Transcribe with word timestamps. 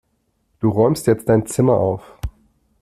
Du 0.61 0.69
räumst 0.69 1.05
jetzt 1.05 1.29
dein 1.29 1.45
Zimmer 1.45 1.75
auf! 1.77 2.17